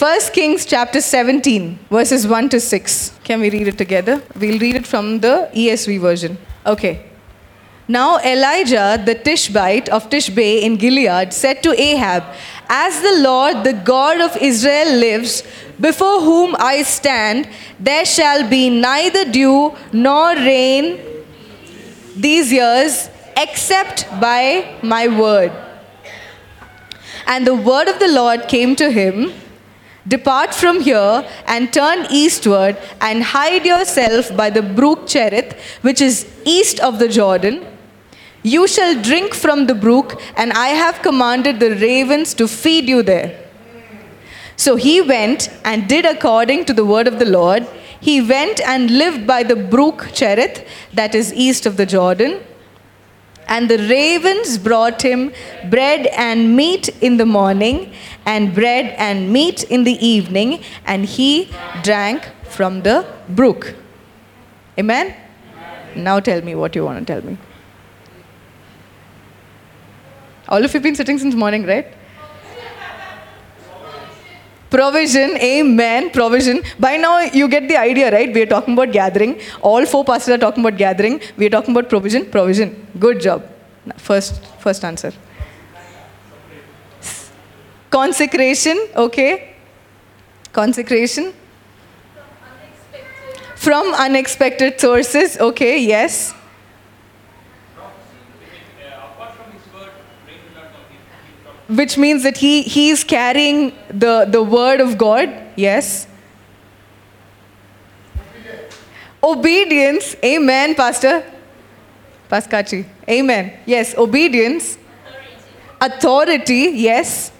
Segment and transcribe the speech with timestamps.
[0.00, 3.18] 1 Kings chapter 17, verses 1 to 6.
[3.22, 4.22] Can we read it together?
[4.34, 6.38] We'll read it from the ESV version.
[6.64, 7.04] Okay.
[7.86, 12.24] Now Elijah the Tishbite of Tishbe in Gilead said to Ahab,
[12.70, 15.42] As the Lord, the God of Israel, lives,
[15.78, 17.46] before whom I stand,
[17.78, 20.98] there shall be neither dew nor rain
[22.16, 25.52] these years except by my word.
[27.26, 29.34] And the word of the Lord came to him
[30.08, 36.26] Depart from here and turn eastward and hide yourself by the brook Cherith, which is
[36.44, 37.66] east of the Jordan.
[38.42, 43.02] You shall drink from the brook, and I have commanded the ravens to feed you
[43.02, 43.38] there.
[44.56, 47.66] So he went and did according to the word of the Lord.
[48.00, 52.40] He went and lived by the brook Cherith, that is east of the Jordan.
[53.46, 55.32] And the ravens brought him
[55.68, 57.92] bread and meat in the morning,
[58.26, 61.50] and bread and meat in the evening, and he
[61.82, 63.74] drank from the brook.
[64.78, 65.14] Amen?
[65.96, 67.36] Now tell me what you want to tell me.
[70.48, 71.86] All of you have been sitting since morning, right?
[74.68, 76.62] Provision, amen, provision.
[76.78, 78.32] By now, you get the idea, right?
[78.32, 79.40] We are talking about gathering.
[79.62, 81.20] All four pastors are talking about gathering.
[81.36, 82.86] We are talking about provision, provision.
[82.98, 83.48] Good job.
[83.96, 85.12] First, first answer.
[87.90, 89.54] Consecration, okay.
[90.52, 91.32] Consecration.
[93.56, 96.34] From unexpected sources, okay, yes.
[101.70, 105.30] which means that he, he is carrying the, the word of God.
[105.54, 106.06] Yes.
[109.22, 110.16] Obedience.
[110.24, 111.22] Amen, Pastor.
[112.28, 112.86] Pascachi.
[113.08, 113.52] Amen.
[113.66, 114.78] Yes, obedience.
[115.80, 116.72] Authority.
[116.74, 117.30] Yes.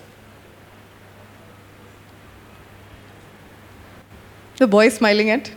[4.61, 5.51] The boy smiling at.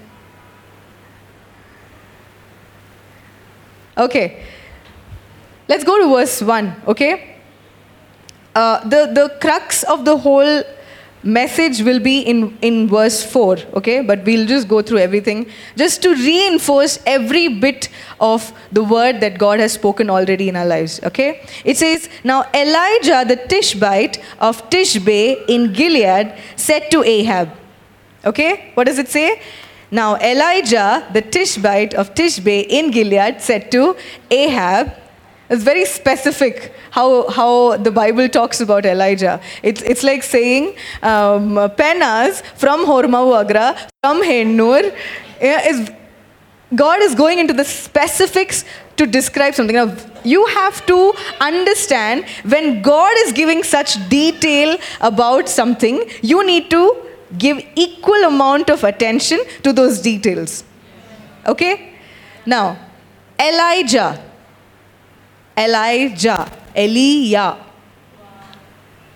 [3.97, 4.45] Okay.
[5.67, 7.35] Let's go to verse 1, okay?
[8.55, 10.63] Uh, the, the crux of the whole
[11.21, 14.01] message will be in, in verse 4, okay?
[14.01, 17.89] But we'll just go through everything just to reinforce every bit
[18.21, 21.45] of the word that God has spoken already in our lives, okay?
[21.65, 27.49] It says, Now Elijah the Tishbite of Tishbe in Gilead said to Ahab,
[28.25, 28.71] okay?
[28.73, 29.41] What does it say?
[29.91, 33.95] Now Elijah the Tishbite of Tishbe in Gilead said to
[34.31, 34.93] Ahab,
[35.49, 39.41] it's very specific how, how the Bible talks about Elijah.
[39.61, 44.95] It's, it's like saying, um, Penas from Hormavagra, from Hennur,
[45.41, 45.91] is,
[46.73, 48.63] God is going into the specifics
[48.97, 49.75] to describe something.
[49.75, 56.71] Now, you have to understand when God is giving such detail about something, you need
[56.71, 56.95] to
[57.37, 60.63] give equal amount of attention to those details.
[61.45, 61.93] Okay?
[62.45, 62.77] Now,
[63.39, 64.21] Elijah
[65.57, 67.57] Elijah, Eliah.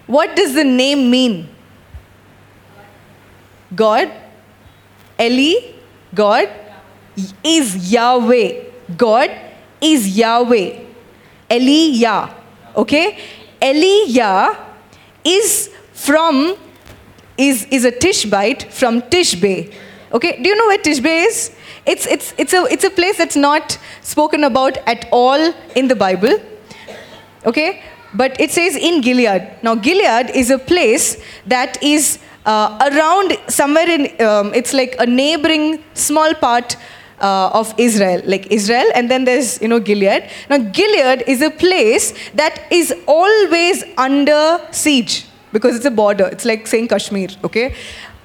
[0.05, 1.49] What does the name mean?
[3.75, 4.11] God,
[5.19, 5.73] Eli,
[6.13, 6.49] God
[7.43, 8.63] is Yahweh.
[8.95, 9.31] God
[9.81, 10.79] is Yahweh.
[11.49, 12.33] Eliah.
[12.75, 13.17] Okay?
[13.61, 14.55] Eliah
[15.25, 16.55] is from,
[17.37, 19.73] is, is a Tishbite from Tishbe.
[20.11, 20.41] Okay?
[20.41, 21.55] Do you know where Tishbe is?
[21.85, 25.95] It's, it's, it's, a, it's a place that's not spoken about at all in the
[25.95, 26.39] Bible.
[27.45, 27.81] Okay?
[28.13, 29.49] But it says in Gilead.
[29.61, 35.05] Now, Gilead is a place that is uh, around somewhere in, um, it's like a
[35.05, 36.77] neighboring small part
[37.19, 40.29] uh, of Israel, like Israel, and then there's, you know, Gilead.
[40.49, 46.27] Now, Gilead is a place that is always under siege because it's a border.
[46.27, 47.73] It's like saying Kashmir, okay?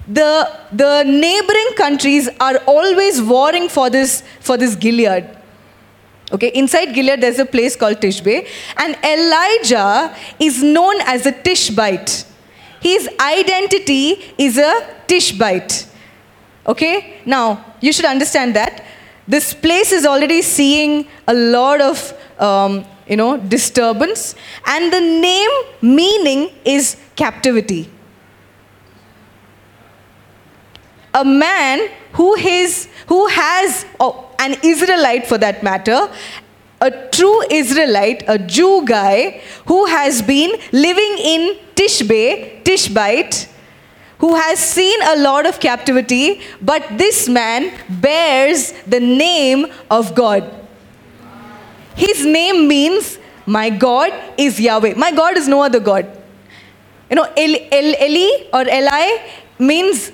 [0.07, 5.29] the, the neighboring countries are always warring for this, for this Gilead.
[6.33, 8.47] Okay, inside Gilead, there's a place called Tishbe,
[8.79, 12.25] and Elijah is known as a Tishbite.
[12.81, 15.87] His identity is a Tishbite.
[16.67, 18.83] Okay, now you should understand that
[19.29, 24.35] this place is already seeing a lot of um, you know disturbance,
[24.67, 25.51] and the name
[25.83, 27.91] meaning is captivity.
[31.15, 36.11] a man who, is, who has, oh, an Israelite for that matter,
[36.81, 43.49] a true Israelite, a Jew guy who has been living in Tishbe, Tishbite,
[44.19, 50.51] who has seen a lot of captivity, but this man bears the name of God.
[51.95, 54.95] His name means, My God is Yahweh.
[54.95, 56.22] My God is no other God.
[57.13, 59.19] You know, Eli, Eli or Eli
[59.59, 60.13] means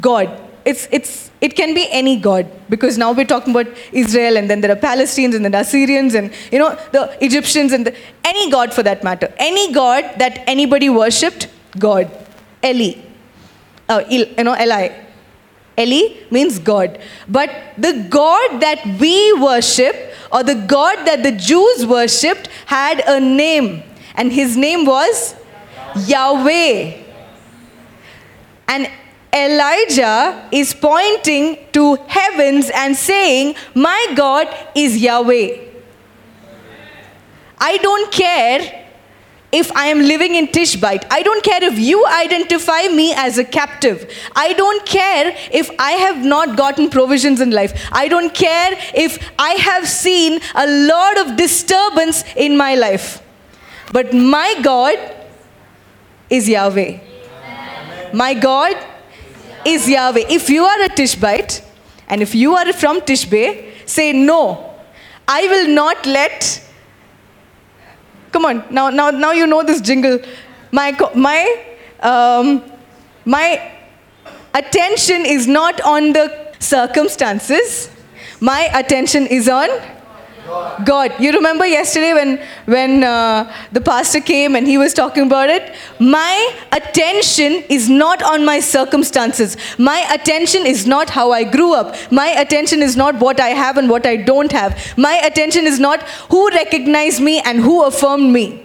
[0.00, 0.30] God.
[0.64, 4.60] It's, it's, it can be any God because now we're talking about Israel and then
[4.60, 8.72] there are Palestinians and then Assyrians and you know the Egyptians and the, any God
[8.72, 9.34] for that matter.
[9.38, 11.48] Any God that anybody worshipped,
[11.80, 12.08] God.
[12.64, 12.94] Eli.
[13.88, 14.90] Uh, Il, you know, Eli.
[15.76, 17.00] Eli means God.
[17.26, 19.96] But the God that we worship
[20.32, 23.82] or the God that the Jews worshipped had a name
[24.14, 25.34] and his name was
[25.96, 27.02] Yahweh.
[28.68, 28.90] And
[29.32, 35.58] Elijah is pointing to heavens and saying, My God is Yahweh.
[37.58, 38.86] I don't care
[39.52, 41.06] if I am living in Tishbite.
[41.10, 44.10] I don't care if you identify me as a captive.
[44.34, 47.88] I don't care if I have not gotten provisions in life.
[47.92, 53.22] I don't care if I have seen a lot of disturbance in my life.
[53.92, 54.98] But my God
[56.28, 56.98] is Yahweh.
[58.12, 58.76] My God
[59.64, 60.24] is Yahweh.
[60.28, 61.62] If you are a Tishbite
[62.08, 64.74] and if you are from Tishbe, say no.
[65.28, 66.62] I will not let.
[68.32, 70.20] Come on, now, now, now you know this jingle.
[70.70, 71.64] My, my,
[72.00, 72.62] um,
[73.24, 73.72] my
[74.54, 77.90] attention is not on the circumstances.
[78.40, 79.68] My attention is on
[80.84, 81.12] God.
[81.18, 85.74] You remember yesterday when, when uh, the pastor came and he was talking about it?
[85.98, 89.56] My attention is not on my circumstances.
[89.78, 91.96] My attention is not how I grew up.
[92.12, 94.96] My attention is not what I have and what I don't have.
[94.96, 98.64] My attention is not who recognized me and who affirmed me.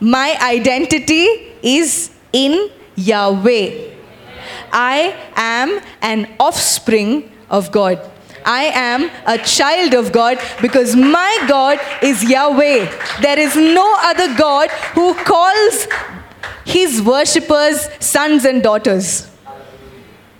[0.00, 1.26] My identity
[1.62, 3.94] is in Yahweh.
[4.72, 7.98] I am an offspring of God.
[8.48, 12.90] I am a child of God because my God is Yahweh.
[13.20, 15.86] There is no other God who calls
[16.64, 19.30] his worshippers sons and daughters.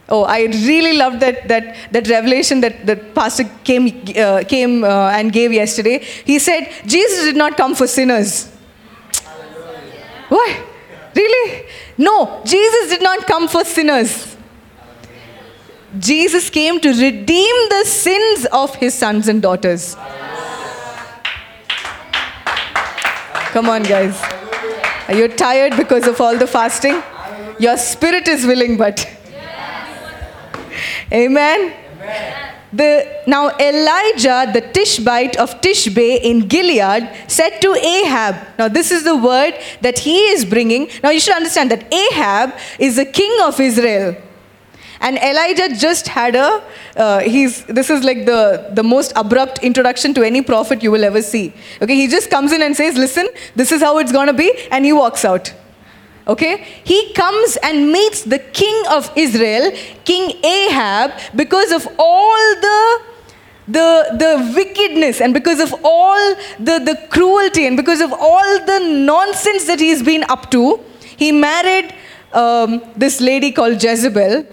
[0.09, 5.11] Oh, I really loved that, that, that revelation that, that Pastor came, uh, came uh,
[5.11, 5.99] and gave yesterday.
[5.99, 8.51] He said, Jesus did not come for sinners.
[10.31, 10.65] Why?
[11.15, 11.67] Really?
[11.99, 14.38] No, Jesus did not come for sinners.
[15.97, 19.97] Jesus came to redeem the sins of his sons and daughters.
[23.53, 24.21] Come on, guys.
[25.09, 27.03] Are you tired because of all the fasting?
[27.59, 29.09] Your spirit is willing, but.
[31.11, 31.73] Amen.
[32.71, 39.05] The, now Elijah, the Tishbite of Tishbe in Gilead, said to Ahab, now this is
[39.05, 40.91] the word that he is bringing.
[41.03, 44.17] Now you should understand that Ahab is the king of Israel.
[45.01, 46.63] And Elijah just had a,
[46.97, 51.05] uh, he's, this is like the, the most abrupt introduction to any prophet you will
[51.05, 51.55] ever see.
[51.81, 54.53] Okay, he just comes in and says, listen, this is how it's going to be,
[54.71, 55.53] and he walks out.
[56.27, 59.73] Okay, he comes and meets the king of Israel,
[60.05, 63.03] King Ahab, because of all the
[63.69, 68.79] the, the wickedness and because of all the, the cruelty and because of all the
[69.05, 70.81] nonsense that he's been up to,
[71.19, 71.95] he married
[72.33, 74.47] um, this lady called Jezebel,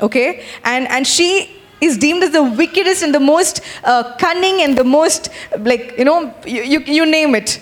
[0.00, 0.44] okay?
[0.64, 4.84] And and she is deemed as the wickedest and the most uh, cunning and the
[4.84, 5.28] most
[5.58, 7.60] like you know you, you, you name it.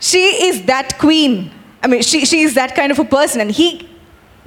[0.00, 1.50] She is that queen.
[1.82, 3.40] I mean she, she is that kind of a person.
[3.40, 3.88] And he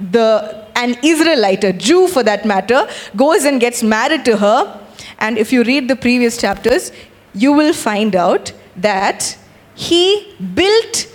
[0.00, 4.80] the an israelite a jew for that matter goes and gets married to her.
[5.18, 6.90] And if you read the previous chapters
[7.32, 9.36] you will find out that
[9.74, 11.08] he built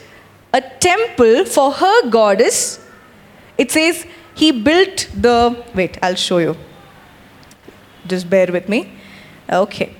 [0.53, 2.85] a temple for her goddess.
[3.57, 4.05] It says
[4.39, 6.55] he built the, wait, I'll show you.
[8.07, 8.89] Just bear with me.
[9.51, 9.93] Okay.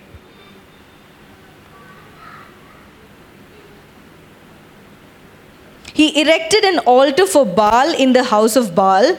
[5.94, 9.18] He erected an altar for Baal in the house of Baal,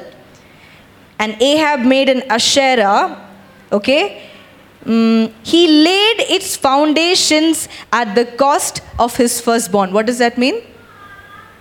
[1.19, 3.29] and Ahab made an Asherah.
[3.71, 4.23] Okay?
[4.87, 9.93] Mm, he laid its foundations at the cost of his firstborn.
[9.93, 10.63] What does that mean?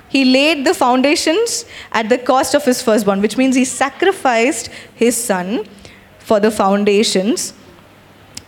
[0.10, 5.16] He laid the foundations at the cost of his firstborn, which means he sacrificed his
[5.16, 5.66] son
[6.20, 7.54] for the foundations.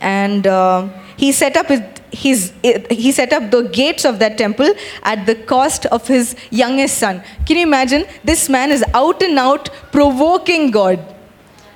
[0.00, 2.52] And uh, he set up his, his,
[2.90, 7.22] he set up the gates of that temple at the cost of his youngest son.
[7.46, 8.06] Can you imagine?
[8.24, 10.98] This man is out and out provoking God.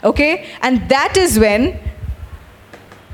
[0.03, 0.49] Okay?
[0.63, 1.79] And that is when,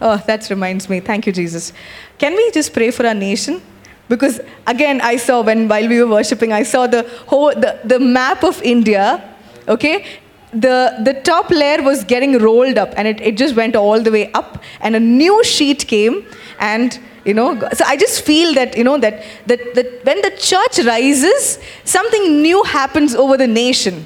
[0.01, 1.01] oh, that reminds me.
[1.01, 1.75] Thank you, Jesus.
[2.19, 3.61] Can we just pray for our nation?
[4.09, 7.99] Because again, I saw when while we were worshiping, I saw the whole the, the
[7.99, 9.23] map of India.
[9.69, 10.05] Okay,
[10.53, 14.11] the the top layer was getting rolled up, and it, it just went all the
[14.11, 16.27] way up, and a new sheet came,
[16.59, 20.31] and you know so i just feel that you know that, that that when the
[20.39, 24.05] church rises something new happens over the nation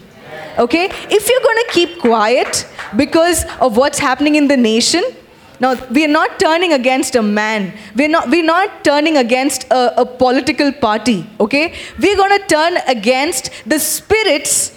[0.59, 0.87] Okay?
[1.11, 5.03] If you're going to keep quiet because of what's happening in the nation,
[5.59, 7.73] now, we are not turning against a man.
[7.95, 11.75] We're not, we're not turning against a, a political party, okay?
[11.99, 14.71] We're going to turn against the spirits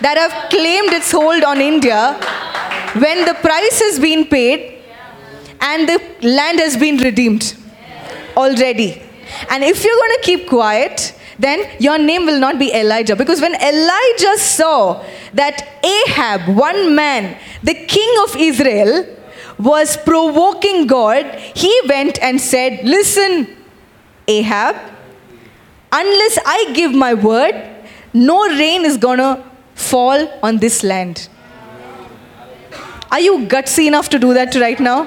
[0.00, 2.14] that have claimed its hold on India
[2.94, 4.78] when the price has been paid
[5.60, 7.56] and the land has been redeemed
[8.36, 9.02] already.
[9.50, 13.14] And if you're going to keep quiet, then your name will not be Elijah.
[13.14, 15.04] Because when Elijah saw
[15.34, 19.06] that Ahab, one man, the king of Israel,
[19.58, 23.56] was provoking God, he went and said, Listen,
[24.26, 24.76] Ahab,
[25.92, 27.54] unless I give my word,
[28.12, 31.28] no rain is gonna fall on this land.
[33.10, 35.04] Are you gutsy enough to do that right now?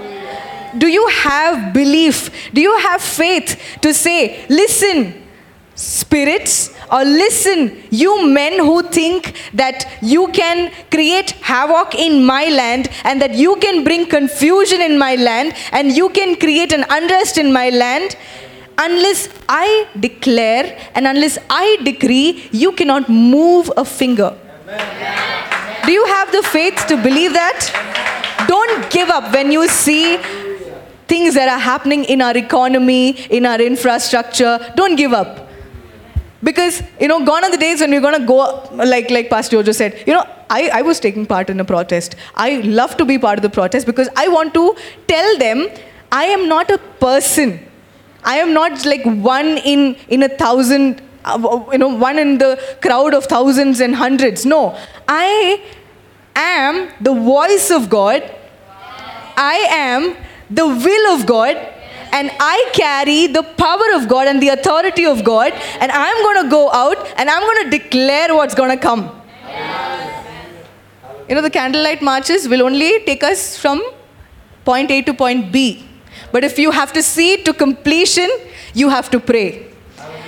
[0.78, 2.52] Do you have belief?
[2.54, 5.21] Do you have faith to say, Listen,
[5.82, 12.90] spirits, or listen, you men who think that you can create havoc in my land
[13.04, 17.38] and that you can bring confusion in my land and you can create an unrest
[17.38, 18.16] in my land,
[18.78, 24.38] unless I declare and unless I decree, you cannot move a finger.
[25.86, 28.46] Do you have the faith to believe that?
[28.48, 30.18] Don't give up when you see
[31.08, 34.60] things that are happening in our economy, in our infrastructure.
[34.76, 35.51] Don't give up.
[36.44, 39.58] Because, you know, gone are the days when we're going to go, like, like Pastor
[39.58, 42.16] Jojo said, you know, I, I was taking part in a protest.
[42.36, 44.76] I love to be part of the protest because I want to
[45.08, 45.68] tell them
[46.12, 47.60] I am not a person.
[48.24, 52.60] I am not like one in, in a thousand, uh, you know, one in the
[52.82, 54.46] crowd of thousands and hundreds.
[54.46, 55.64] No, I
[56.36, 58.24] am the voice of God.
[59.38, 60.16] I am
[60.50, 61.56] the will of God
[62.12, 66.44] and I carry the power of God and the authority of God, and I'm going
[66.44, 69.10] to go out and I'm going to declare what's going to come.
[71.30, 73.82] You know, the candlelight marches will only take us from
[74.66, 75.88] point A to point B.
[76.32, 78.30] But if you have to see it to completion,
[78.74, 79.68] you have to pray.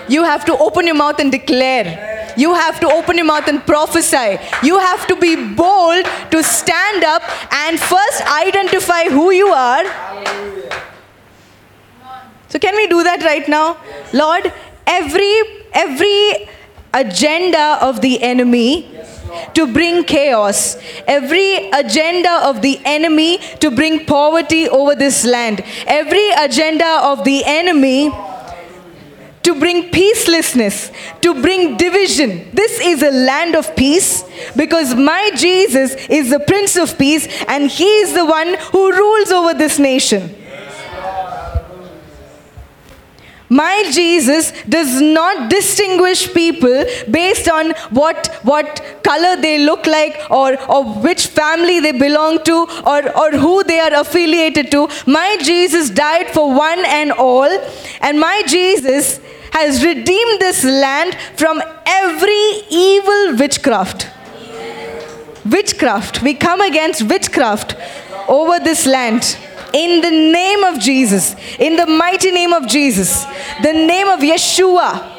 [0.08, 2.34] You have to open your mouth and declare.
[2.38, 4.38] You have to open your mouth and prophesy.
[4.64, 7.22] You have to be bold to stand up
[7.54, 9.84] and first identify who you are
[12.54, 13.78] so can we do that right now?
[13.84, 14.14] Yes.
[14.14, 14.54] Lord,
[14.86, 15.42] every
[15.74, 16.48] every
[16.94, 24.06] agenda of the enemy yes, to bring chaos, every agenda of the enemy to bring
[24.06, 28.12] poverty over this land, every agenda of the enemy
[29.42, 32.52] to bring peacelessness, to bring division.
[32.54, 34.24] This is a land of peace
[34.56, 39.32] because my Jesus is the Prince of Peace and He is the one who rules
[39.32, 40.36] over this nation.
[43.62, 50.60] My Jesus does not distinguish people based on what, what color they look like or,
[50.72, 54.88] or which family they belong to or, or who they are affiliated to.
[55.06, 57.52] My Jesus died for one and all,
[58.02, 59.20] and my Jesus
[59.52, 64.08] has redeemed this land from every evil witchcraft.
[65.46, 66.24] Witchcraft.
[66.24, 67.76] We come against witchcraft
[68.28, 69.38] over this land.
[69.74, 73.26] In the name of Jesus, in the mighty name of Jesus,
[73.64, 75.10] the name of Yeshua.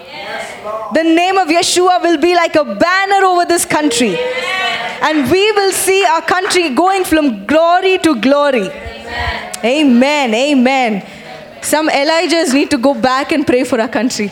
[0.95, 4.17] The name of Yeshua will be like a banner over this country.
[5.03, 8.69] And we will see our country going from glory to glory.
[9.65, 10.35] Amen.
[10.35, 11.07] Amen.
[11.61, 14.31] Some Elijahs need to go back and pray for our country.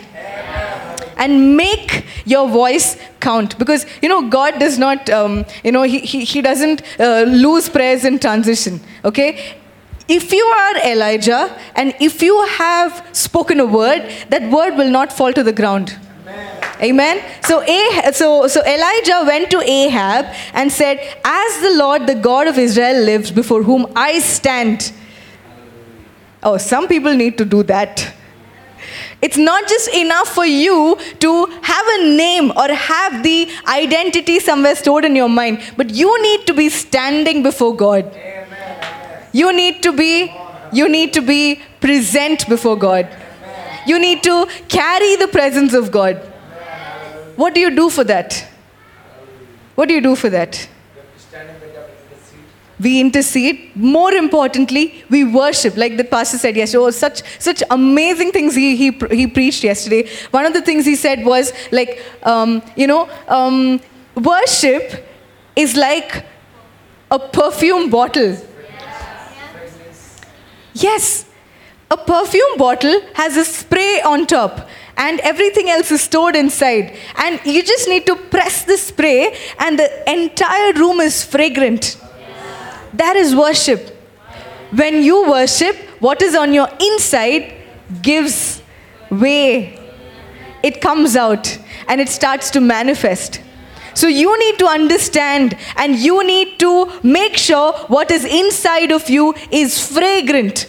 [1.17, 3.59] And make your voice count.
[3.59, 7.69] Because, you know, God does not, um, you know, he, he, he doesn't uh, lose
[7.69, 8.81] prayers in transition.
[9.05, 9.57] Okay?
[10.09, 15.13] If you are Elijah and if you have spoken a word, that word will not
[15.13, 15.97] fall to the ground.
[16.27, 16.63] Amen.
[16.83, 17.25] Amen.
[17.43, 22.49] So, ah- so, so Elijah went to Ahab and said, As the Lord, the God
[22.49, 24.93] of Israel, lives before whom I stand.
[26.43, 28.13] Oh, some people need to do that.
[29.21, 34.75] It's not just enough for you to have a name or have the identity somewhere
[34.75, 38.13] stored in your mind, but you need to be standing before God.
[39.33, 40.33] You need to be
[40.73, 43.09] you need to be present before God.
[43.87, 46.17] You need to carry the presence of God.
[47.37, 48.47] What do you do for that?
[49.75, 50.69] What do you do for that?
[52.81, 53.77] We intercede.
[53.77, 55.77] More importantly, we worship.
[55.77, 60.09] Like the pastor said yesterday, oh, such such amazing things he, he, he preached yesterday.
[60.31, 63.81] One of the things he said was like, um, you know, um,
[64.17, 65.07] worship
[65.55, 66.25] is like
[67.11, 68.37] a perfume bottle
[70.75, 71.27] Yes,
[71.91, 74.69] a perfume bottle has a spray on top.
[74.97, 76.97] and everything else is stored inside.
[77.17, 81.97] And you just need to press the spray, and the entire room is fragrant.
[82.95, 83.89] That is worship.
[84.71, 87.55] When you worship, what is on your inside
[88.03, 88.63] gives
[89.11, 89.79] way.
[90.63, 93.41] It comes out and it starts to manifest.
[93.95, 99.09] So you need to understand and you need to make sure what is inside of
[99.11, 100.67] you is fragrant,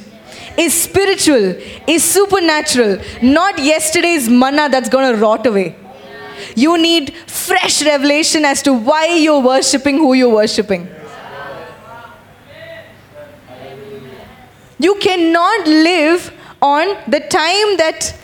[0.57, 1.55] is spiritual,
[1.87, 5.75] is supernatural, not yesterday's manna that's going to rot away.
[6.55, 10.89] You need fresh revelation as to why you're worshiping who you're worshiping.
[14.79, 18.17] You cannot live on the time that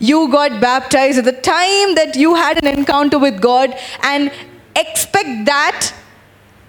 [0.00, 4.32] you got baptized, at the time that you had an encounter with God, and
[4.74, 5.92] expect that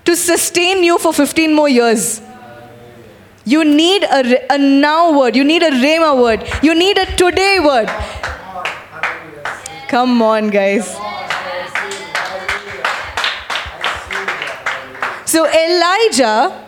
[0.06, 2.22] to sustain you for 15 more years.
[3.46, 7.60] You need a, a now word, you need a Rhema word, you need a today
[7.60, 7.88] word.
[9.88, 10.96] Come on, guys.
[15.26, 16.61] So Elijah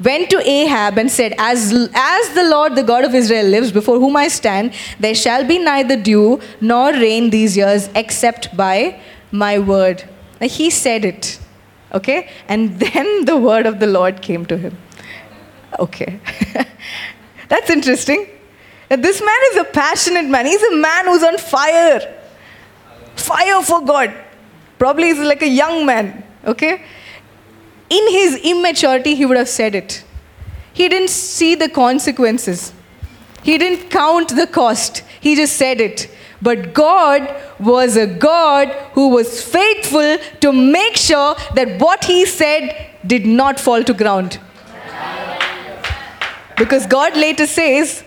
[0.00, 3.98] went to Ahab and said, as, as the Lord, the God of Israel, lives, before
[3.98, 9.00] whom I stand, there shall be neither dew nor rain these years except by
[9.30, 10.08] my word.
[10.40, 11.38] Now, he said it,
[11.92, 12.30] okay?
[12.46, 14.76] And then the word of the Lord came to him.
[15.78, 16.18] Okay.
[17.48, 18.26] That's interesting.
[18.88, 20.46] This man is a passionate man.
[20.46, 22.14] He's a man who's on fire.
[23.16, 24.14] Fire for God.
[24.78, 26.84] Probably he's like a young man, okay?
[27.90, 30.04] In his immaturity, he would have said it.
[30.72, 32.72] He didn't see the consequences,
[33.42, 35.02] he didn't count the cost.
[35.20, 36.10] He just said it.
[36.40, 42.94] But God was a God who was faithful to make sure that what he said
[43.06, 44.38] did not fall to ground.
[46.56, 48.04] Because God later says,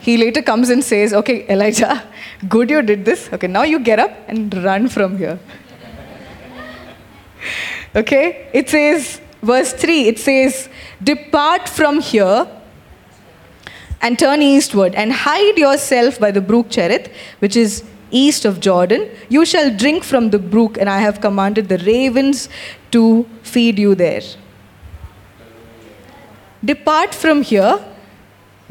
[0.00, 2.02] he later comes and says, Okay, Elijah,
[2.48, 3.32] good you did this.
[3.32, 5.38] Okay, now you get up and run from here.
[7.94, 8.48] Okay?
[8.52, 10.68] It says, verse 3, it says,
[11.02, 12.48] Depart from here
[14.00, 19.08] and turn eastward and hide yourself by the brook Cherith, which is east of Jordan.
[19.28, 22.48] You shall drink from the brook, and I have commanded the ravens
[22.90, 24.22] to feed you there.
[26.64, 27.84] Depart from here,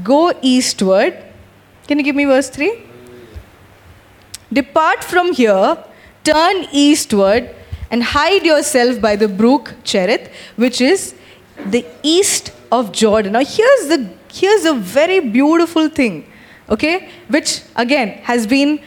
[0.04, 1.18] go eastward.
[1.88, 2.84] Can you give me verse 3?
[4.54, 5.78] Depart from here,
[6.24, 7.56] turn eastward,
[7.92, 11.14] and hide yourself by the brook Cherith, which is
[11.66, 13.34] the east of Jordan.
[13.34, 16.26] Now, here's, the, here's a very beautiful thing,
[16.70, 18.80] okay, which again has been,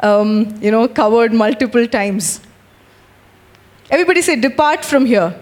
[0.00, 2.40] um, you know, covered multiple times.
[3.88, 5.38] Everybody say, depart from here.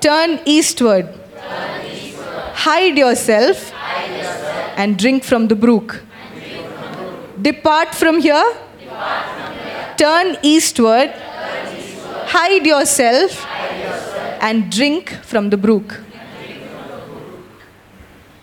[0.00, 1.12] Turn, eastward.
[2.54, 3.72] Hide yourself,
[4.76, 6.02] and drink from the brook.
[6.34, 7.42] Depart from.
[7.42, 8.56] Depart from here.
[9.96, 11.14] Turn eastward
[12.36, 14.38] hide yourself, hide yourself.
[14.40, 16.00] and drink from the brook.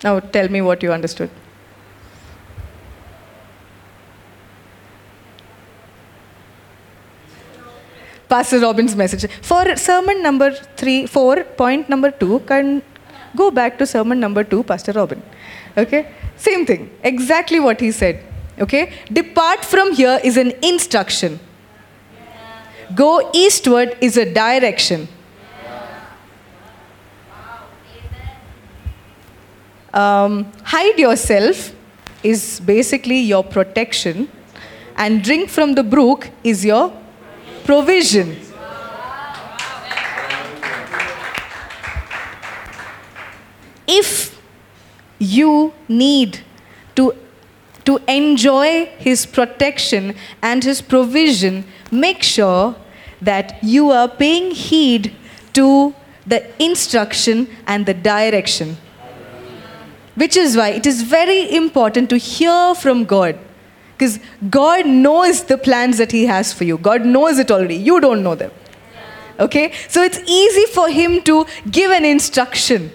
[0.03, 1.29] Now tell me what you understood.
[8.27, 9.29] Pastor Robin's message.
[9.41, 12.81] For sermon number three, four, point number two, can
[13.35, 15.21] go back to sermon number two, Pastor Robin.
[15.77, 16.11] Okay?
[16.35, 16.89] Same thing.
[17.03, 18.23] Exactly what he said.
[18.59, 18.93] Okay?
[19.11, 21.39] Depart from here is an instruction.
[22.93, 25.07] Go eastward is a direction.
[29.93, 31.73] Um, hide yourself
[32.23, 34.27] is basically your protection,
[34.95, 36.91] and drink from the brook is your
[37.63, 38.35] provision.
[43.87, 44.41] If
[45.19, 46.39] you need
[46.95, 47.13] to,
[47.85, 52.75] to enjoy His protection and His provision, make sure
[53.21, 55.15] that you are paying heed
[55.53, 55.93] to
[56.25, 58.77] the instruction and the direction.
[60.15, 63.37] Which is why it is very important to hear from God.
[63.97, 64.19] Because
[64.49, 66.77] God knows the plans that He has for you.
[66.77, 67.75] God knows it already.
[67.75, 68.51] You don't know them.
[69.39, 69.71] Okay?
[69.87, 72.91] So it's easy for Him to give an instruction,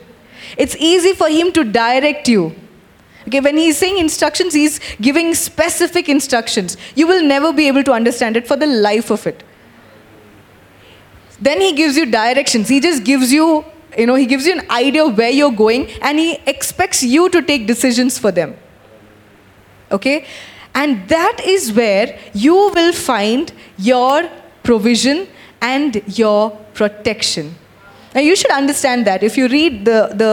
[0.57, 2.55] it's easy for Him to direct you.
[3.29, 6.79] Okay, when he's saying instructions, he's giving specific instructions.
[6.95, 9.43] You will never be able to understand it for the life of it.
[11.39, 12.71] Then he gives you directions.
[12.71, 13.67] He just gives you,
[13.99, 17.29] you know, he gives you an idea of where you're going and he expects you
[17.29, 18.57] to take decisions for them.
[19.93, 20.25] Okay?
[20.75, 24.31] And that is where you will find your
[24.63, 25.29] provision
[25.61, 27.57] and your protection.
[28.19, 30.31] Now you should understand that if you read the, the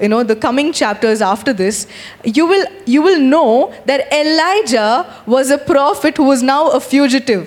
[0.00, 1.86] you know the coming chapters after this,
[2.24, 7.42] you will you will know that Elijah was a prophet who was now a fugitive.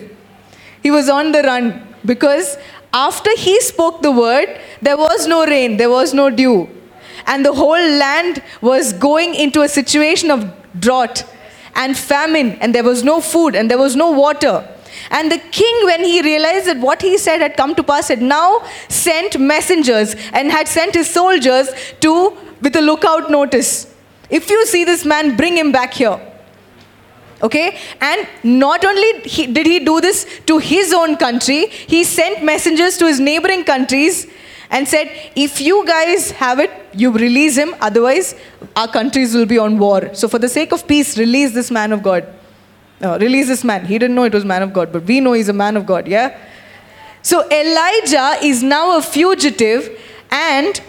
[0.84, 1.72] He was on the run
[2.06, 2.56] because
[2.94, 6.70] after he spoke the word, there was no rain, there was no dew.
[7.26, 10.48] And the whole land was going into a situation of
[10.80, 11.24] drought
[11.74, 14.56] and famine, and there was no food and there was no water.
[15.12, 18.22] And the king, when he realized that what he said had come to pass, had
[18.22, 21.70] now sent messengers and had sent his soldiers
[22.02, 23.94] to with a lookout notice.
[24.30, 26.20] If you see this man, bring him back here.
[27.42, 27.78] Okay?
[28.02, 33.08] And not only did he do this to his own country, he sent messengers to
[33.08, 34.28] his neighboring countries
[34.70, 38.36] and said, If you guys have it, you release him, otherwise,
[38.76, 40.14] our countries will be on war.
[40.14, 42.28] So, for the sake of peace, release this man of God.
[43.02, 43.86] No, release this man.
[43.86, 45.86] He didn't know it was man of God, but we know he's a man of
[45.86, 46.38] God, yeah?
[47.22, 49.98] So, Elijah is now a fugitive
[50.32, 50.82] and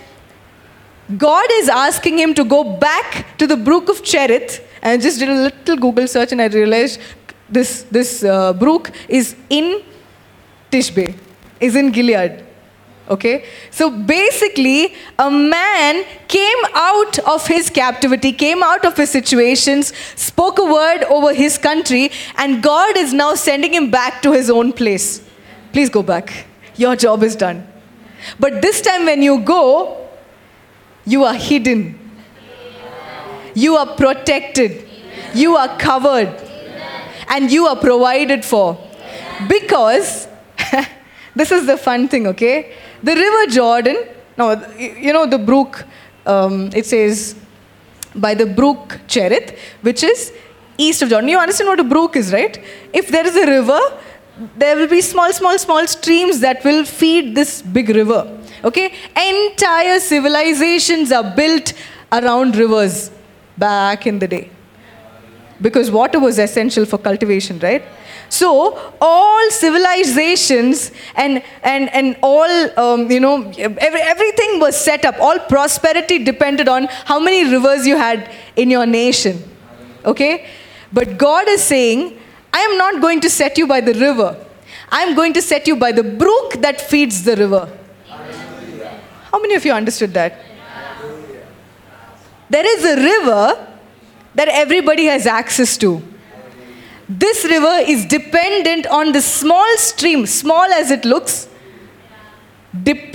[1.16, 4.66] God is asking him to go back to the brook of Cherith.
[4.82, 7.00] And I just did a little Google search and I realized
[7.48, 9.82] this, this uh, brook is in
[10.70, 11.16] Tishbe,
[11.60, 12.44] is in Gilead.
[13.10, 13.44] Okay?
[13.72, 20.60] So basically, a man came out of his captivity, came out of his situations, spoke
[20.60, 24.72] a word over his country, and God is now sending him back to his own
[24.72, 25.22] place.
[25.72, 26.46] Please go back.
[26.76, 27.66] Your job is done.
[28.38, 30.08] But this time, when you go,
[31.04, 31.98] you are hidden,
[33.54, 34.88] you are protected,
[35.34, 36.32] you are covered,
[37.28, 38.78] and you are provided for.
[39.48, 40.28] Because
[41.34, 42.76] this is the fun thing, okay?
[43.02, 43.96] The river Jordan,
[44.36, 45.84] no, you know the brook,
[46.26, 47.34] um, it says
[48.14, 50.32] by the brook Cherith, which is
[50.76, 51.28] east of Jordan.
[51.28, 52.62] You understand what a brook is, right?
[52.92, 53.80] If there is a river,
[54.56, 58.38] there will be small, small, small streams that will feed this big river.
[58.64, 58.92] Okay?
[59.16, 61.72] Entire civilizations are built
[62.12, 63.10] around rivers
[63.56, 64.50] back in the day.
[65.60, 67.84] Because water was essential for cultivation, right?
[68.30, 75.16] So all civilizations and and and all um, you know every, everything was set up.
[75.20, 79.42] All prosperity depended on how many rivers you had in your nation.
[80.04, 80.46] Okay,
[80.92, 82.18] but God is saying,
[82.52, 84.46] I am not going to set you by the river.
[84.90, 87.68] I am going to set you by the brook that feeds the river.
[89.32, 90.38] How many of you understood that?
[92.48, 93.66] There is a river
[94.34, 96.02] that everybody has access to.
[97.10, 101.48] This river is dependent on this small stream, small as it looks.
[102.84, 103.12] Dep-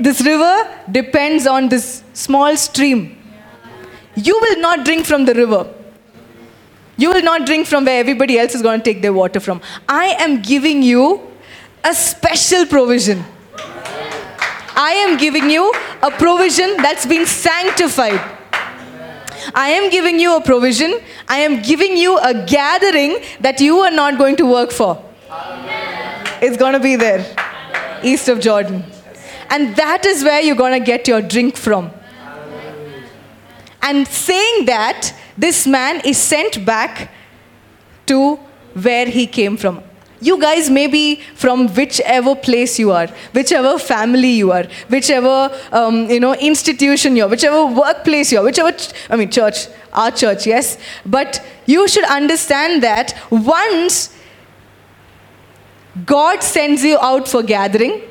[0.00, 3.16] this river depends on this small stream.
[4.16, 5.72] You will not drink from the river.
[6.96, 9.60] You will not drink from where everybody else is going to take their water from.
[9.88, 11.30] I am giving you
[11.84, 13.24] a special provision.
[14.74, 18.35] I am giving you a provision that's been sanctified.
[19.54, 20.98] I am giving you a provision.
[21.28, 25.02] I am giving you a gathering that you are not going to work for.
[26.40, 27.24] It's going to be there,
[28.02, 28.84] east of Jordan.
[29.50, 31.90] And that is where you're going to get your drink from.
[33.82, 37.10] And saying that, this man is sent back
[38.06, 38.36] to
[38.74, 39.82] where he came from.
[40.28, 41.02] You guys may be
[41.42, 43.06] from whichever place you are,
[43.38, 45.34] whichever family you are, whichever
[45.80, 49.68] um, you know institution you are, whichever workplace you are, whichever ch- I mean church,
[49.92, 50.78] our church, yes.
[51.04, 54.00] But you should understand that once
[56.04, 58.02] God sends you out for gathering,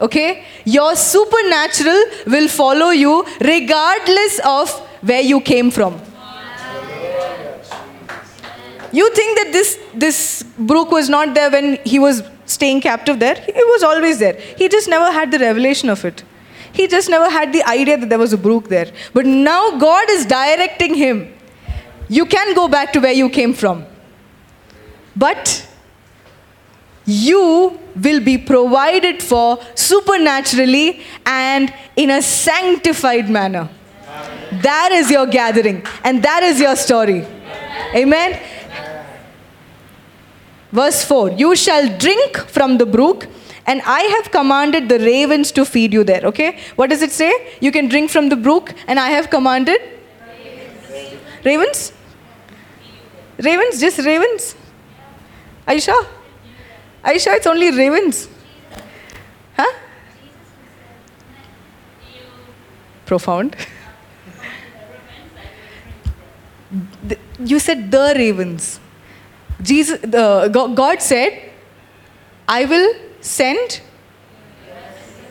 [0.00, 4.70] okay, your supernatural will follow you regardless of
[5.02, 6.00] where you came from.
[8.94, 13.36] You think that this, this brook was not there when he was staying captive there?
[13.48, 14.34] It was always there.
[14.56, 16.22] He just never had the revelation of it.
[16.72, 18.90] He just never had the idea that there was a brook there.
[19.12, 21.32] But now God is directing him.
[22.08, 23.84] You can go back to where you came from.
[25.16, 25.66] But
[27.06, 33.68] you will be provided for supernaturally and in a sanctified manner.
[34.62, 37.26] That is your gathering, and that is your story.
[37.94, 38.40] Amen.
[40.74, 43.28] Verse 4 You shall drink from the brook,
[43.64, 46.22] and I have commanded the ravens to feed you there.
[46.30, 46.58] Okay?
[46.74, 47.32] What does it say?
[47.60, 49.80] You can drink from the brook, and I have commanded
[51.44, 51.44] ravens.
[51.44, 51.92] Ravens?
[53.38, 53.80] Ravens?
[53.80, 54.56] Just ravens?
[55.68, 56.06] Are you sure?
[57.04, 58.28] Are you sure it's only ravens?
[59.56, 59.72] Huh?
[63.06, 63.54] Profound.
[67.38, 68.80] you said the ravens.
[69.62, 71.50] Jesus, the, God said,
[72.46, 73.80] I will send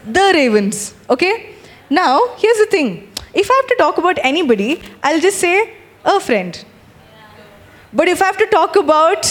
[0.05, 0.93] the ravens.
[1.09, 1.55] Okay?
[1.89, 3.11] Now, here's the thing.
[3.33, 5.73] If I have to talk about anybody, I'll just say
[6.05, 6.63] a friend.
[7.91, 9.25] But if I have to talk about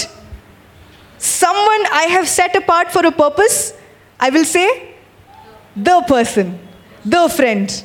[1.18, 3.74] someone I have set apart for a purpose,
[4.18, 4.94] I will say
[5.74, 6.58] the person,
[7.04, 7.82] the friend.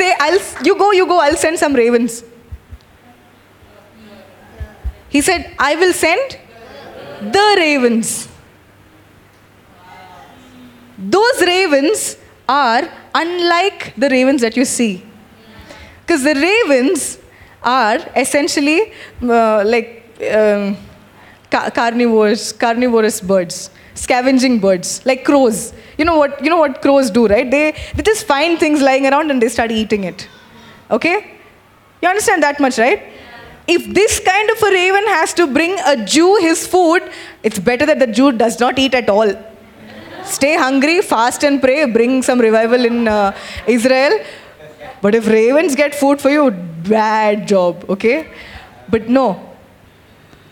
[0.00, 2.24] Say, I'll, you go, you go, I'll send some ravens.
[5.08, 6.38] He said, I will send
[7.36, 8.28] the ravens.
[11.16, 12.16] Those ravens
[12.48, 12.82] are
[13.14, 14.92] unlike the ravens that you see.
[16.02, 17.18] Because the ravens
[17.62, 19.88] are essentially uh, like
[20.32, 20.76] um,
[21.50, 23.70] ca- carnivores, carnivorous birds,
[24.04, 25.72] scavenging birds, like crows.
[25.98, 26.42] You know what?
[26.44, 27.48] You know what crows do, right?
[27.54, 30.28] They they just find things lying around and they start eating it.
[30.98, 31.16] Okay?
[32.02, 33.02] You understand that much, right?
[33.66, 37.02] If this kind of a raven has to bring a Jew his food,
[37.42, 39.32] it's better that the Jew does not eat at all.
[40.24, 43.36] Stay hungry, fast and pray, bring some revival in uh,
[43.66, 44.18] Israel.
[45.02, 48.16] But if ravens get food for you, bad job, okay?
[48.88, 49.26] But no.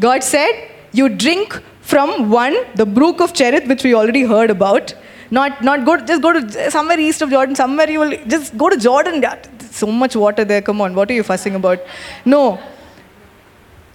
[0.00, 4.94] God said, you drink from one, the brook of Cherith, which we already heard about.
[5.30, 8.68] Not, not go, just go to somewhere east of Jordan, somewhere you will, just go
[8.68, 9.24] to Jordan.
[9.70, 11.78] So much water there, come on, what are you fussing about?
[12.24, 12.60] No.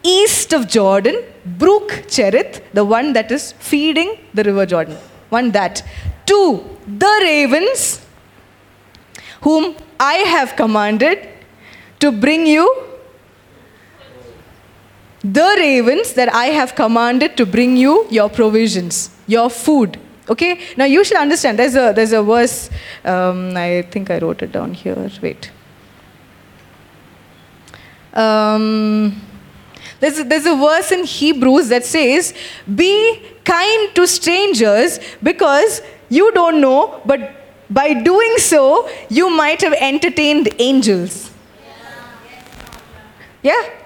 [0.04, 4.98] East of Jordan, brook Cherith, the one that is feeding the river Jordan.
[5.30, 5.84] One that.
[6.26, 8.04] Two, the ravens,
[9.42, 11.30] whom I have commanded
[12.00, 12.66] to bring you
[15.24, 19.98] the ravens that I have commanded to bring you your provisions, your food.
[20.30, 20.60] Okay?
[20.76, 21.60] Now you should understand.
[21.60, 22.70] There's a there's a verse.
[23.06, 25.10] Um, I think I wrote it down here.
[25.22, 25.52] Wait.
[28.14, 29.22] Um,
[30.00, 32.34] there's a, there's a verse in Hebrews that says,
[32.76, 37.32] "Be kind to strangers because you don't know, but
[37.70, 41.32] by doing so, you might have entertained angels."
[43.42, 43.83] Yeah?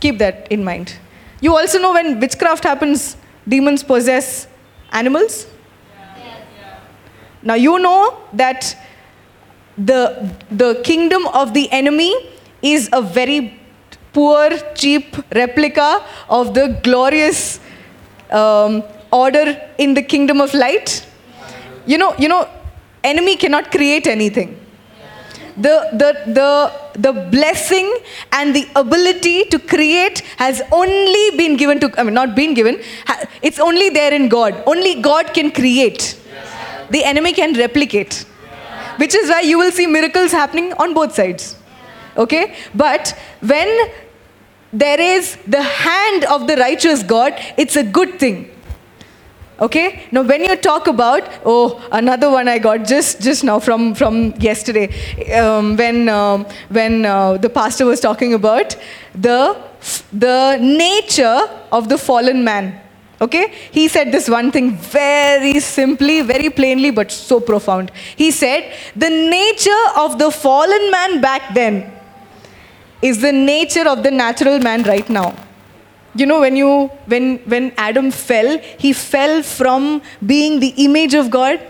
[0.00, 0.96] Keep that in mind.
[1.40, 4.46] You also know when witchcraft happens, demons possess
[4.92, 5.46] animals.
[7.42, 8.76] Now you know that
[9.78, 12.14] the, the kingdom of the enemy
[12.62, 13.60] is a very
[14.12, 17.60] poor, cheap replica of the glorious
[18.30, 18.82] um,
[19.12, 21.06] order in the kingdom of light.
[21.86, 22.48] You know, you know,
[23.04, 24.65] enemy cannot create anything
[25.56, 27.96] the, the, the, the blessing
[28.32, 32.80] and the ability to create has only been given to, I mean, not been given,
[33.42, 34.62] it's only there in God.
[34.66, 36.20] Only God can create.
[36.90, 38.26] The enemy can replicate.
[38.96, 41.56] Which is why you will see miracles happening on both sides.
[42.16, 42.54] Okay?
[42.74, 43.90] But when
[44.72, 48.50] there is the hand of the righteous God, it's a good thing.
[49.58, 50.06] Okay.
[50.12, 54.34] Now, when you talk about oh, another one I got just just now from from
[54.38, 54.88] yesterday,
[55.32, 58.76] um, when um, when uh, the pastor was talking about
[59.14, 59.56] the
[60.12, 62.80] the nature of the fallen man.
[63.18, 67.90] Okay, he said this one thing very simply, very plainly, but so profound.
[68.14, 71.90] He said the nature of the fallen man back then
[73.00, 75.34] is the nature of the natural man right now
[76.18, 81.30] you know when you when when adam fell he fell from being the image of
[81.30, 81.60] god.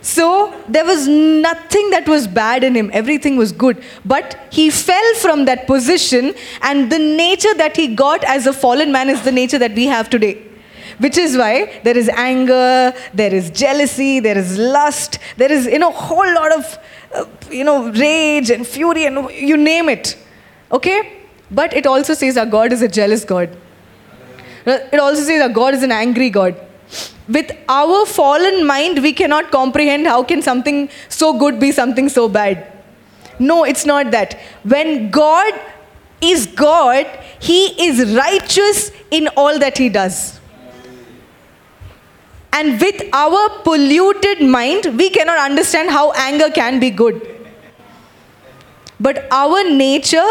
[0.00, 2.90] So there was nothing that was bad in him.
[2.94, 3.82] Everything was good.
[4.04, 8.90] But he fell from that position and the nature that he got as a fallen
[8.92, 10.42] man is the nature that we have today.
[10.98, 15.78] Which is why there is anger there is jealousy there is lust there is you
[15.78, 16.78] know a whole lot of
[17.14, 20.16] uh, you know rage and fury and you name it.
[20.72, 21.17] Okay
[21.50, 23.56] but it also says our God is a jealous God.
[24.66, 26.54] It also says our God is an angry God.
[27.28, 32.28] With our fallen mind, we cannot comprehend how can something so good be something so
[32.28, 32.72] bad.
[33.38, 34.38] No, it's not that.
[34.62, 35.54] When God
[36.20, 37.06] is God,
[37.38, 40.40] He is righteous in all that He does.
[42.52, 47.36] And with our polluted mind, we cannot understand how anger can be good.
[48.98, 50.26] But our nature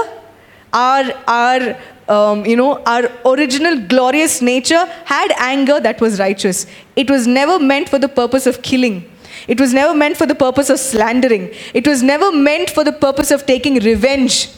[0.73, 1.77] our, our
[2.08, 6.65] um, you know, our original glorious nature had anger that was righteous.
[6.95, 9.10] It was never meant for the purpose of killing.
[9.47, 11.53] It was never meant for the purpose of slandering.
[11.73, 14.49] It was never meant for the purpose of taking revenge.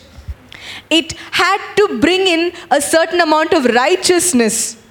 [0.89, 4.81] It had to bring in a certain amount of righteousness,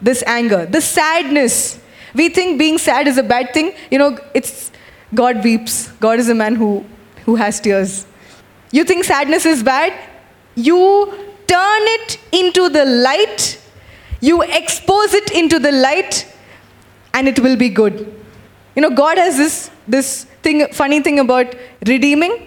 [0.00, 1.78] this anger, the sadness.
[2.14, 3.72] We think being sad is a bad thing.
[3.90, 4.72] You know, it's
[5.14, 5.88] God weeps.
[5.92, 6.84] God is a man who,
[7.24, 8.06] who has tears.
[8.72, 9.92] You think sadness is bad?
[10.54, 11.12] You
[11.46, 13.60] turn it into the light,
[14.20, 16.26] you expose it into the light,
[17.14, 18.14] and it will be good.
[18.76, 21.54] You know, God has this, this thing, funny thing about
[21.86, 22.46] redeeming.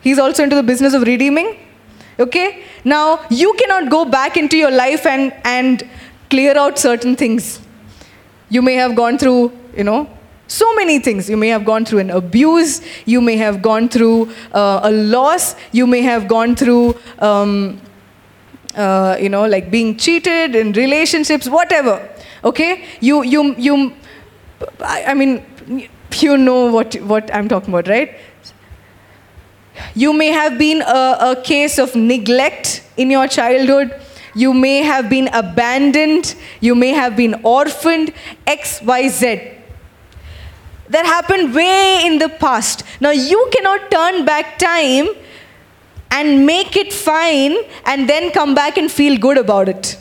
[0.00, 1.58] He's also into the business of redeeming.
[2.18, 2.64] Okay?
[2.84, 5.88] Now, you cannot go back into your life and, and
[6.30, 7.60] clear out certain things.
[8.50, 10.08] You may have gone through, you know,
[10.48, 11.28] so many things.
[11.28, 15.54] You may have gone through an abuse, you may have gone through uh, a loss,
[15.72, 17.80] you may have gone through, um,
[18.74, 22.08] uh, you know, like being cheated in relationships, whatever.
[22.42, 22.86] Okay?
[23.00, 23.94] You, you, you,
[24.80, 25.44] I, mean,
[26.18, 28.16] you know what, what I'm talking about, right?
[29.94, 33.94] You may have been a, a case of neglect in your childhood.
[34.34, 36.34] You may have been abandoned.
[36.60, 38.14] You may have been orphaned.
[38.46, 39.57] X, Y, Z.
[40.90, 42.82] That happened way in the past.
[43.00, 45.08] Now you cannot turn back time
[46.10, 49.98] and make it fine and then come back and feel good about it.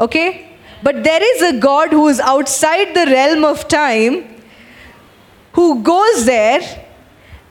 [0.00, 0.56] Okay?
[0.82, 4.36] But there is a God who is outside the realm of time
[5.52, 6.60] who goes there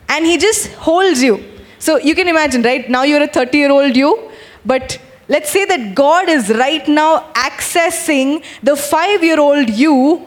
[0.07, 1.43] and he just holds you.
[1.79, 2.89] So you can imagine, right?
[2.89, 4.31] Now you're a 30 year old you,
[4.65, 10.25] but let's say that God is right now accessing the five year old you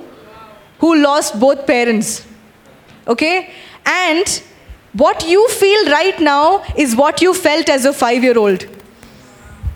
[0.81, 2.27] who lost both parents.
[3.07, 3.53] Okay?
[3.87, 4.43] And
[4.93, 8.67] what you feel right now is what you felt as a five year old,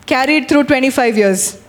[0.07, 1.63] carried through 25 years.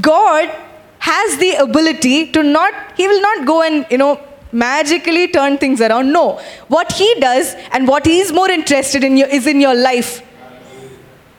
[0.00, 0.50] God
[0.98, 4.20] has the ability to not, He will not go and, you know,
[4.52, 6.12] magically turn things around.
[6.12, 6.40] No.
[6.68, 10.22] What He does and what He is more interested in your, is in your life.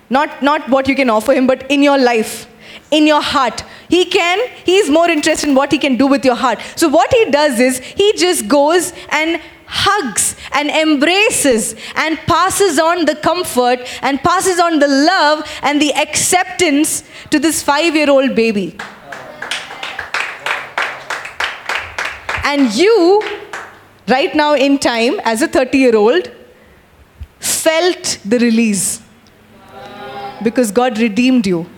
[0.09, 2.47] Not, not what you can offer Him, but in your life,
[2.91, 3.63] in your heart.
[3.87, 6.59] He can, he is more interested in what He can do with your heart.
[6.75, 13.05] So, what He does is, He just goes and hugs and embraces and passes on
[13.05, 18.35] the comfort and passes on the love and the acceptance to this five year old
[18.35, 18.75] baby.
[22.43, 23.21] And you,
[24.07, 26.31] right now in time, as a 30 year old,
[27.39, 29.01] felt the release
[30.41, 31.69] because God redeemed you.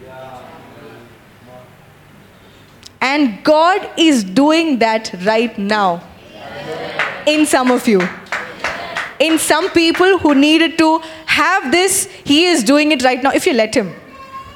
[3.02, 6.04] And God is doing that right now
[7.26, 8.02] in some of you.
[9.20, 13.46] In some people who needed to have this, He is doing it right now if
[13.46, 13.94] you let Him.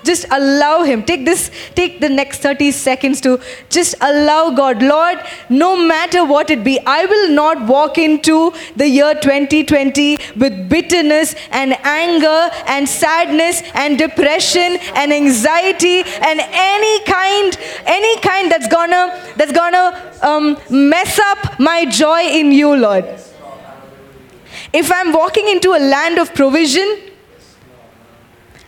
[0.05, 1.03] Just allow Him.
[1.03, 4.81] Take this, take the next 30 seconds to just allow God.
[4.81, 5.17] Lord,
[5.49, 11.35] no matter what it be, I will not walk into the year 2020 with bitterness
[11.51, 19.03] and anger and sadness and depression and anxiety and any kind, any kind that's gonna
[19.35, 19.85] that's gonna
[20.21, 23.05] um, mess up my joy in you, Lord.
[24.73, 26.97] If I'm walking into a land of provision,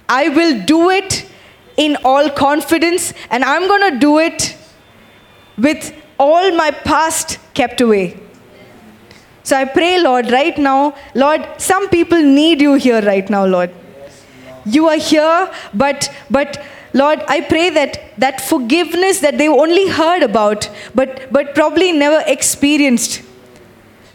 [0.10, 1.30] I will do it
[1.76, 4.56] in all confidence, and I'm going to do it
[5.58, 8.20] with all my past kept away.
[9.44, 13.72] So I pray, Lord, right now, Lord, some people need you here right now, Lord.
[14.66, 16.62] You are here, but but
[16.94, 22.24] Lord, I pray that that forgiveness that they only heard about, but but probably never
[22.28, 23.22] experienced.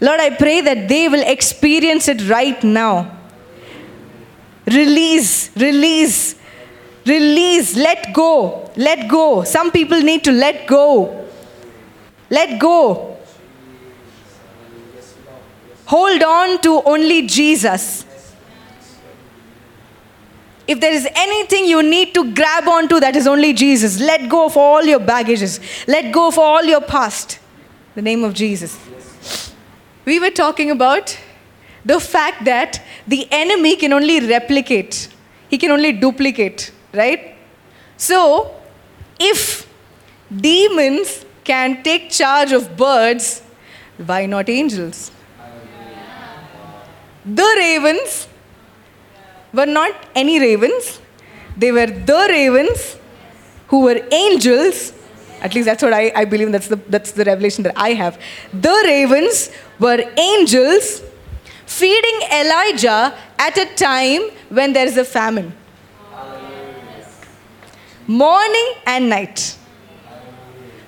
[0.01, 3.12] Lord, I pray that they will experience it right now.
[4.65, 6.35] Release, release,
[7.05, 9.43] release, let go, let go.
[9.43, 11.27] Some people need to let go.
[12.29, 13.17] Let go.
[15.85, 18.05] Hold on to only Jesus.
[20.65, 23.99] If there is anything you need to grab onto, that is only Jesus.
[23.99, 25.59] Let go of all your baggages.
[25.87, 27.39] Let go of all your past.
[27.95, 28.79] The name of Jesus.
[30.05, 31.17] We were talking about
[31.85, 35.09] the fact that the enemy can only replicate,
[35.49, 37.35] he can only duplicate, right?
[37.97, 38.55] So,
[39.19, 39.67] if
[40.33, 43.41] demons can take charge of birds,
[43.97, 45.11] why not angels?
[47.25, 48.27] The ravens
[49.53, 50.99] were not any ravens,
[51.55, 52.97] they were the ravens
[53.67, 54.93] who were angels.
[55.41, 58.19] At least that's what I, I believe, that's the, that's the revelation that I have.
[58.53, 61.01] The ravens were angels
[61.79, 65.53] feeding Elijah at a time when there is a famine.
[68.05, 69.57] Morning and night.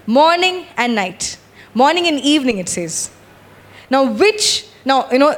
[0.05, 1.37] Morning and night.
[1.73, 3.09] Morning and evening, it says.
[3.89, 5.33] Now, which, now, you know,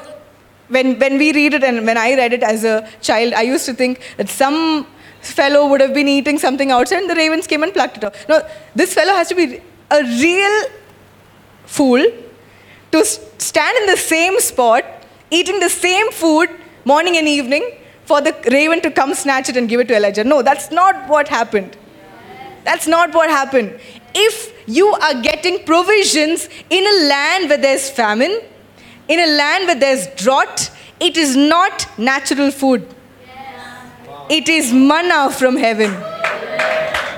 [0.70, 3.66] when, when we read it and when I read it as a child, I used
[3.68, 4.88] to think that some
[5.22, 8.28] fellow would have been eating something outside and the ravens came and plucked it off.
[8.28, 8.41] No,
[8.76, 10.70] this fellow has to be a real
[11.66, 12.04] fool
[12.91, 14.84] to stand in the same spot,
[15.32, 16.49] eating the same food
[16.86, 17.71] morning and evening
[18.05, 20.23] for the raven to come snatch it and give it to Elijah.
[20.23, 21.75] No, that's not what happened.
[22.63, 23.80] That's not what happened.
[24.13, 28.41] If you are getting provisions in a land where there's famine,
[29.07, 30.69] in a land where there's drought,
[30.99, 32.88] it is not natural food.
[34.30, 35.91] It is manna from heaven.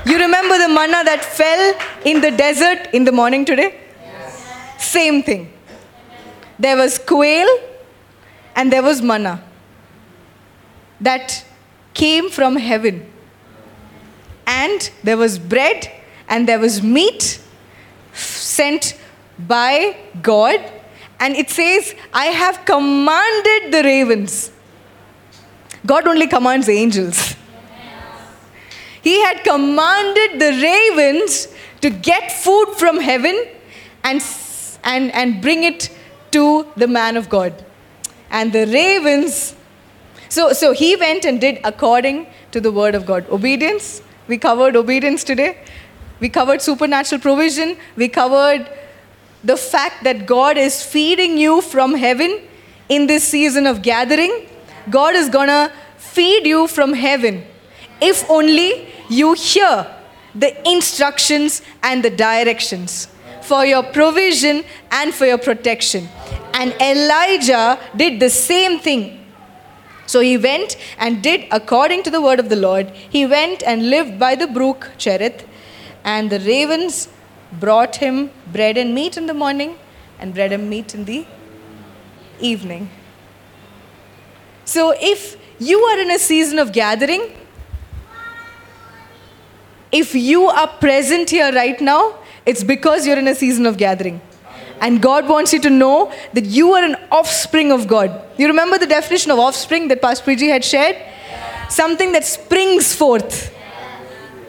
[0.05, 3.79] You remember the manna that fell in the desert in the morning today?
[4.77, 5.51] Same thing.
[6.57, 7.47] There was quail
[8.59, 9.41] and there was manna
[10.99, 11.45] that
[11.93, 13.09] came from heaven.
[14.45, 15.89] And there was bread
[16.27, 17.39] and there was meat
[18.11, 18.97] sent
[19.53, 20.59] by God.
[21.21, 24.51] And it says, I have commanded the ravens.
[25.85, 27.35] God only commands angels.
[29.01, 31.47] He had commanded the ravens
[31.79, 33.41] to get food from heaven
[34.03, 34.21] and,
[34.83, 35.89] and, and bring it
[36.31, 37.65] to the man of God.
[38.29, 39.55] And the ravens,
[40.29, 43.27] so, so he went and did according to the word of God.
[43.29, 45.57] Obedience, we covered obedience today.
[46.19, 47.77] We covered supernatural provision.
[47.95, 48.69] We covered
[49.43, 52.41] the fact that God is feeding you from heaven
[52.89, 54.47] in this season of gathering.
[54.89, 57.45] God is gonna feed you from heaven
[58.01, 59.87] if only you hear
[60.35, 63.07] the instructions and the directions
[63.49, 66.07] for your provision and for your protection.
[66.53, 69.01] And Elijah did the same thing.
[70.05, 72.91] So he went and did according to the word of the Lord.
[73.15, 75.47] He went and lived by the brook Cherith,
[76.03, 77.09] and the ravens
[77.63, 79.75] brought him bread and meat in the morning
[80.19, 81.25] and bread and meat in the
[82.39, 82.89] evening.
[84.65, 87.23] So if you are in a season of gathering,
[89.91, 92.01] if you are present here right now,
[92.49, 94.19] it's because you're in a season of gathering.
[94.81, 98.09] And God wants you to know that you are an offspring of God.
[98.37, 100.97] You remember the definition of offspring that Pastor Priji had shared?
[101.69, 103.53] Something that springs forth.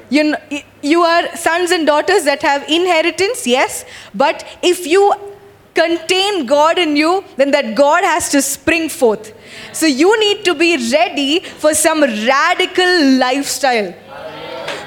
[0.09, 0.37] You,
[0.83, 3.85] you are sons and daughters that have inheritance, yes,
[4.15, 5.13] but if you
[5.75, 9.33] contain God in you, then that God has to spring forth.
[9.73, 13.95] So you need to be ready for some radical lifestyle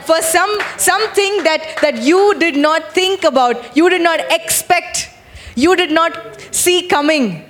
[0.05, 5.09] for some something that, that you did not think about, you did not expect,
[5.55, 7.49] you did not see coming.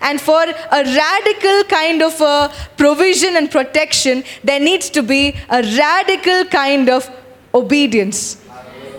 [0.00, 5.62] And for a radical kind of a provision and protection, there needs to be a
[5.62, 7.10] radical kind of
[7.52, 8.36] obedience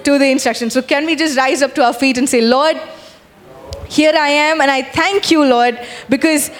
[0.04, 0.70] to the instruction.
[0.70, 2.78] So, can we just rise up to our feet and say, Lord,
[3.90, 5.80] here I am, and I thank you, Lord,
[6.10, 6.52] because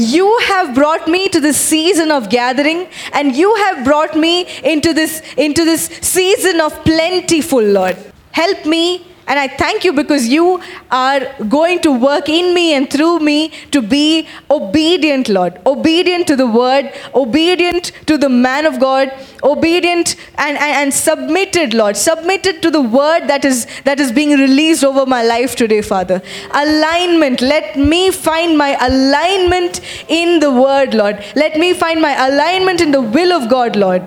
[0.00, 4.92] you have brought me to this season of gathering and you have brought me into
[4.94, 7.96] this into this season of plentiful lord.
[8.32, 10.60] Help me and I thank you because you
[10.90, 15.60] are going to work in me and through me to be obedient, Lord.
[15.64, 19.12] Obedient to the word, obedient to the man of God,
[19.44, 21.96] obedient and, and, and submitted, Lord.
[21.96, 26.20] Submitted to the word that is, that is being released over my life today, Father.
[26.52, 27.40] Alignment.
[27.40, 31.24] Let me find my alignment in the word, Lord.
[31.36, 34.02] Let me find my alignment in the will of God, Lord.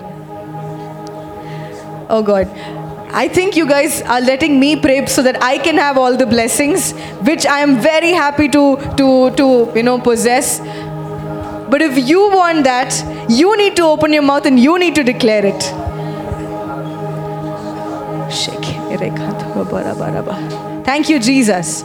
[2.09, 2.82] Oh God.
[3.16, 6.26] I think you guys are letting me pray so that I can have all the
[6.26, 10.59] blessings, which I am very happy to, to, to you know, possess.
[11.70, 12.91] But if you want that,
[13.30, 15.61] you need to open your mouth and you need to declare it.
[20.84, 21.84] Thank you, Jesus.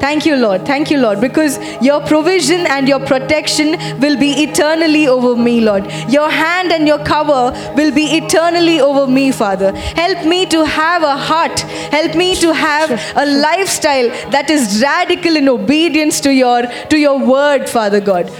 [0.00, 0.66] Thank you, Lord.
[0.66, 5.90] Thank you, Lord, because your provision and your protection will be eternally over me, Lord.
[6.08, 9.74] Your hand and your cover will be eternally over me, Father.
[9.76, 11.60] Help me to have a heart.
[11.60, 16.62] Help me to have a lifestyle that is radical in obedience to your
[16.94, 18.30] to your word, Father God.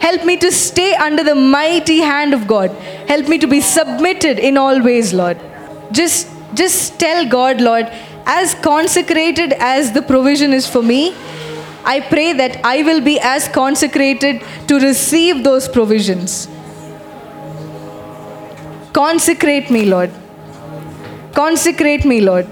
[0.00, 2.70] Help me to stay under the mighty hand of God.
[3.14, 5.38] Help me to be submitted in all ways, Lord.
[5.92, 7.92] Just just tell God, Lord,
[8.26, 11.14] as consecrated as the provision is for me,
[11.84, 16.48] I pray that I will be as consecrated to receive those provisions.
[18.92, 20.10] Consecrate me, Lord.
[21.32, 22.46] Consecrate me, Lord.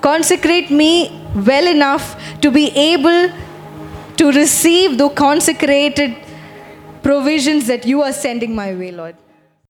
[0.00, 3.30] Consecrate me well enough to be able
[4.16, 6.16] to receive the consecrated
[7.02, 9.16] provisions that you are sending my way, Lord.